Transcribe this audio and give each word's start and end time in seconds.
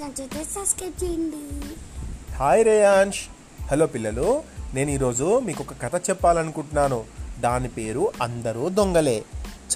నచ్చితే 0.00 0.44
సబ్స్క్రైబ్ 0.44 1.04
చేయండి. 1.04 1.60
Hi 2.34 2.64
Reyansh. 2.64 3.18
Hello 3.70 3.86
పిల్లలు 3.86 4.42
నేను 4.74 4.90
ఈరోజు 4.90 5.38
మీకు 5.38 5.64
ఒక 5.64 5.82
కథ 5.82 6.10
చెప్పాలనుకుంటున్నాను. 6.10 7.04
దాని 7.40 7.68
పేరు 7.68 8.12
అందరూ 8.22 8.68
దొంగలే. 8.68 9.24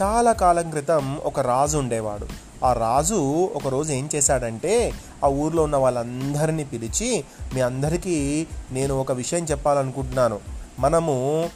చాలా 0.03 0.33
కాలం 0.33 0.71
క్రితం 0.71 1.19
ఒక 1.19 1.41
రాజు 1.41 1.79
ఉండేవాడు. 1.79 2.27
ఆ 2.65 2.73
రాజు 2.73 3.45
ఒకరోజు 3.55 3.93
ఏం 3.93 4.09
చేశాడంటే 4.15 4.93
ఆ 5.25 5.29
ఊర్లో 5.29 5.63
ఉన్న 5.63 5.77
వాళ్ళందరినీ 5.77 6.65
పిలిచి 6.65 7.25
మీ 7.55 7.61
అందరికీ 7.61 8.47
నేను 8.73 9.01
ఒక 9.01 9.13
విషయం 9.13 9.45
చెప్పాలనుకుంటున్నాను. 9.45 10.41
మనము 10.79 11.51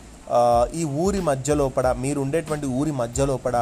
ఈ 0.75 0.85
ఊరి 0.85 1.21
మధ్యలోపడ 1.21 1.87
మీరు 1.87 2.21
ఉండేటువంటి 2.21 2.67
ఊరి 2.67 2.93
మధ్యలోపడ 2.93 3.57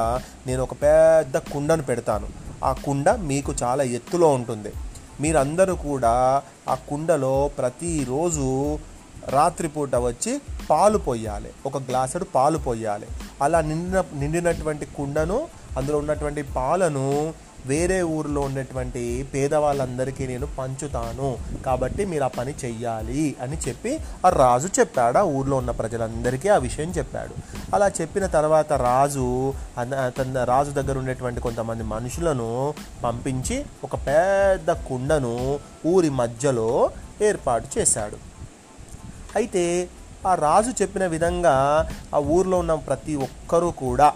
నేను 0.46 0.62
ఒక 0.62 0.72
పెద్ద 0.72 1.36
కుండను 1.36 1.82
పెడతాను. 1.82 2.28
ఆ 2.64 2.72
కుండ 2.72 3.10
మీకు 3.10 3.54
చాలా 3.62 3.82
ఎత్తులో 3.82 4.28
ఉంటుంది. 4.28 4.72
మీరందరూ 5.20 5.74
కూడా 5.84 6.14
ఆ 6.68 6.76
కుండలో 6.88 7.34
ప్రతిరోజు 7.58 8.46
రాత్రిపూట 9.32 9.94
వచ్చి 10.02 10.32
పాలు 10.70 10.98
పోయాలి 10.98 11.50
ఒక 11.66 11.78
గ్లాసుడు 11.88 12.26
పాలు 12.34 12.58
పోయాలి 12.58 13.08
అలా 13.42 13.58
నిండిన 13.60 14.02
నిండినటువంటి 14.14 14.86
కుండను 14.96 15.38
అందులో 15.76 15.96
ఉన్నటువంటి 15.98 16.42
పాలను 16.54 17.06
వేరే 17.66 18.02
ఊర్లో 18.02 18.40
ఉన్నటువంటి 18.40 19.28
పేదవాళ్ళందరికీ 19.34 20.26
నేను 20.26 20.46
పంచుతాను. 20.58 21.38
కాబట్టి 21.66 22.04
మీరు 22.04 22.24
ఆ 22.24 22.28
పని 22.28 22.54
చెయ్యాలి 22.64 23.36
అని 23.42 23.56
చెప్పి 23.68 24.00
ఆ 24.26 24.28
రాజు 24.28 24.68
చెప్పాడు. 24.80 25.18
ఆ 25.18 25.22
ఊర్లో 25.22 25.56
ఉన్న 25.56 25.70
ప్రజలందరికీ 25.70 26.48
ఆ 26.48 26.56
విషయం 26.56 26.90
చెప్పాడు. 26.90 27.34
అలా 27.74 27.88
చెప్పిన 27.88 28.26
తర్వాత 28.26 28.72
రాజు 28.72 29.54
తన 29.78 30.44
రాజు 30.44 30.70
దగ్గర 30.70 30.98
ఉండేటువంటి 30.98 31.40
కొంతమంది 31.40 31.84
మనుషులను 31.84 32.74
పంపించి 33.04 33.64
ఒక 33.84 33.94
పెద్ద 33.94 34.70
కుండను 34.70 35.58
ఊరి 35.86 36.10
మధ్యలో 36.10 36.90
ఏర్పాటు 37.22 37.78
చేశాడు. 37.78 38.16
అయితే 39.36 39.88
ఆ 40.26 40.34
రాజు 40.34 40.70
చెప్పిన 40.82 41.06
విధంగా 41.06 41.88
ఆ 42.14 42.18
ఊర్లో 42.18 42.58
ఉన్న 42.58 42.74
ప్రతి 42.74 43.16
ఒక్కరూ 43.16 43.70
కూడా 43.70 44.12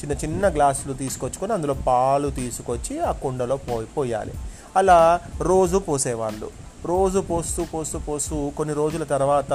చిన్న 0.00 0.12
చిన్న 0.12 0.48
గ్లాసులు 0.48 0.92
తీసుకొచ్చుకొని 0.92 1.52
అందులో 1.52 1.74
పాలు 1.74 2.30
తీసుకొచ్చి 2.30 3.00
ఆ 3.00 3.12
కుండలో 3.12 3.56
పోయి 3.56 3.86
పోయాలి. 3.86 4.34
అలా 4.76 5.20
రోజు 5.40 5.78
పోసేవాళ్ళు. 5.78 6.50
రోజు 6.86 7.18
పోస్తూ 7.18 7.64
పోస్తూ 7.64 7.98
పోస్తూ 7.98 8.50
కొన్ని 8.56 8.74
రోజుల 8.74 9.04
తర్వాత 9.04 9.52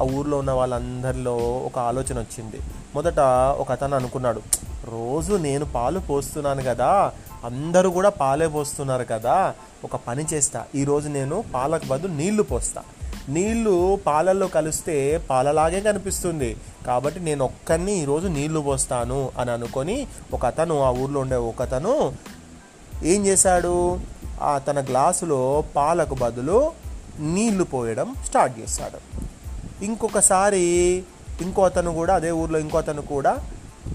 ఆ 0.00 0.02
ఊర్లో 0.02 0.38
ఉన్న 0.38 0.50
వాళ్ళందరిలో 0.50 1.36
ఒక 1.36 1.78
ఆలోచన 1.78 2.18
వచ్చింది. 2.18 2.60
మొదట 2.94 3.20
ఒక 3.58 3.72
అతను 3.72 3.96
అనుకున్నాడు 3.96 4.42
రోజు 4.84 5.34
నేను 5.34 5.64
పాలు 5.64 5.98
పోస్తున్నాను 5.98 6.62
కదా 6.62 7.12
అందరూ 7.44 7.90
కూడా 7.90 8.08
పాలే 8.08 8.46
పోస్తున్నారు 8.46 9.04
కదా 9.04 9.54
ఒక 9.84 9.96
పని 9.96 10.26
చేస్తా. 10.32 10.64
ఈరోజు 10.74 11.08
నేను 11.08 11.44
పాలకు 11.54 11.86
బదులు 11.86 12.12
నీళ్ళు 12.12 12.42
పోస్తాను 12.42 13.03
నీళ్ళు 13.28 13.98
పాలల్లో 14.06 14.46
కలిస్తే 14.46 15.18
పాలలాగే 15.30 15.80
కనిపిస్తుంది. 15.80 16.56
కాబట్టి 16.86 17.20
నేను 17.20 17.44
ఒక్కరిని 17.44 18.02
ఈరోజు 18.02 18.28
నీళ్ళు 18.28 18.60
పోస్తాను 18.60 19.30
అని 19.38 19.50
అనుకొని 19.50 20.06
ఒక 20.32 20.46
అతను 20.46 20.82
ఆ 20.82 20.90
ఊర్లో 20.90 21.20
ఉండే 21.20 21.36
ఒక 21.36 21.62
అతను 21.62 22.12
ఏం 23.02 23.26
చేశాడు? 23.26 24.00
ఆ 24.42 24.58
తన 24.58 24.80
గ్లాసులో 24.80 25.64
పాలకు 25.76 26.14
బదులు 26.14 26.72
నీళ్ళు 27.20 27.64
పోయడం 27.64 28.14
స్టార్ట్ 28.26 28.58
చేశాడు. 28.60 29.24
ఇంకొకసారి 29.84 31.02
ఇంకో 31.40 31.62
అతను 31.62 31.94
కూడా 31.94 32.14
అదే 32.14 32.30
ఊర్లో 32.30 32.58
ఇంకో 32.58 32.78
అతను 32.78 33.02
కూడా 33.02 33.38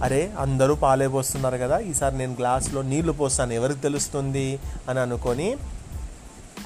అరే 0.04 0.32
అందరూ 0.40 0.76
పాలే 0.76 1.08
పోస్తున్నారు 1.08 1.58
కదా 1.58 1.78
ఈసారి 1.78 2.18
నేను 2.18 2.36
గ్లాసులో 2.40 2.82
నీళ్ళు 2.82 3.12
పోస్తాను 3.12 3.54
ఎవరికి 3.54 3.80
తెలుస్తుంది? 3.80 4.60
అని 4.90 5.00
అనుకొని 5.00 5.58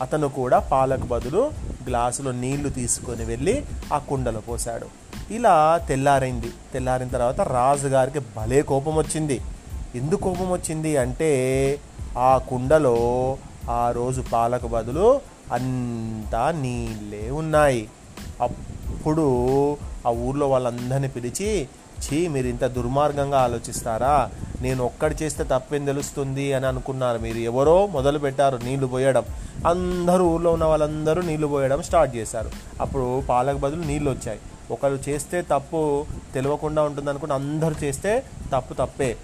అతను 0.01 0.29
కూడా 0.29 0.59
పాలకు 0.59 1.05
బదులు 1.05 1.51
గ్లాసులో 1.87 2.31
నీళ్ళు 2.31 2.69
తీసుకొని 2.69 3.25
వెళ్ళి 3.25 3.65
ఆ 3.93 3.97
కుండలో 3.97 4.39
పోశాడు. 4.39 4.87
ఇలా 5.33 5.81
తెల్లారైంది. 5.87 6.51
తెల్లారిన 6.73 7.07
తర్వాత 7.07 7.41
రాజుగారికి 7.41 8.19
భలే 8.19 8.61
కోపం 8.61 8.95
వచ్చింది 8.95 9.41
ఎందుకు 9.95 10.21
కోపం 10.21 10.51
వచ్చింది 10.51 10.97
అంటే 10.97 11.79
ఆ 12.17 12.37
కుండలో 12.37 13.37
ఆ 13.69 13.91
రోజు 13.91 14.21
పాలకు 14.21 14.67
బదులు 14.67 15.21
అంతా 15.53 16.51
నీళ్ళే 16.51 17.29
ఉన్నాయి. 17.29 17.89
అప్పుడు 18.41 19.77
ఆ 20.07 20.09
ఊర్లో 20.09 20.49
వాళ్ళందరినీ 20.49 21.07
పిలిచి 21.07 21.67
ఛీ 22.01 22.27
మీరు 22.27 22.47
ఇంత 22.47 22.65
దుర్మార్గంగా 22.65 23.39
ఆలోచిస్తారా? 23.39 24.31
నేను 24.61 24.85
ఒక్కడి 24.85 25.15
చేస్తే 25.23 25.43
తప్పేం 25.43 25.85
తెలుస్తుంది 25.85 26.53
అని 26.53 26.65
అనుకున్నారు 26.65 27.17
మీరు. 27.17 27.37
ఎవరో 27.37 27.87
మొదలు 27.87 28.19
పెట్టారు 28.19 28.57
నీళ్ళు 28.57 28.87
పోయడం. 28.87 29.23
అందరూ 29.67 30.25
ఊళ్ళో 30.25 30.51
ఉన్న 30.51 30.65
వాళ్ళందరూ 30.65 31.21
నీళ్ళు 31.21 31.47
పోయడం 31.47 31.81
స్టార్ట్ 31.81 32.15
చేశారు. 32.15 32.51
అప్పుడు 32.81 33.23
పాలకు 33.29 33.57
బదులు 33.57 33.83
నీళ్ళు 33.83 34.11
వచ్చాయి. 34.11 34.39
ఒకరు 34.71 34.99
చేస్తే 35.09 35.41
తప్పు 35.41 36.05
తెలియకుండా 36.33 36.81
ఉంటుంది 36.81 37.09
అనుకుని 37.09 37.33
అందరూ 37.33 37.75
చేస్తే 37.83 38.23
తప్పు 38.53 38.73
తప్పే. 38.73 39.17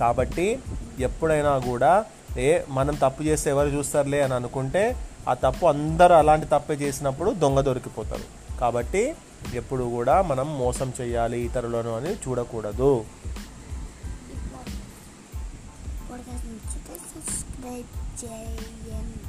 కాబట్టి 0.00 0.58
ఎప్పుడైనా 1.00 1.58
కూడా 1.58 2.04
ఏ 2.38 2.60
మనం 2.68 2.94
తప్పు 2.94 3.22
చేస్తే 3.22 3.50
ఎవరు 3.50 3.68
చూస్తారులే 3.68 4.22
అని 4.22 4.34
అనుకుంటే 4.34 4.96
ఆ 5.28 5.34
తప్పు 5.34 5.66
అందరూ 5.66 6.14
అలాంటి 6.14 6.46
తప్పే 6.46 6.74
చేసినప్పుడు 6.74 7.30
దొంగ 7.30 7.60
దొరికిపోతారు. 7.60 8.56
కాబట్టి 8.60 9.14
ఎప్పుడు 9.54 9.84
కూడా 9.96 10.16
మనం 10.22 10.48
మోసం 10.58 10.88
చేయాలి 11.00 11.38
ఇతరులను 11.48 11.92
అని 11.96 12.12
చూడకూడదు. 12.24 12.92
సబ్స్క్రైబ్ 17.12 17.92
చేయండి 18.20 19.19